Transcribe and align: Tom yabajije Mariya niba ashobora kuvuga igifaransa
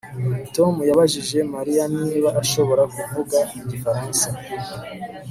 Tom 0.55 0.73
yabajije 0.89 1.37
Mariya 1.53 1.83
niba 2.03 2.29
ashobora 2.41 2.83
kuvuga 2.95 3.37
igifaransa 3.59 4.27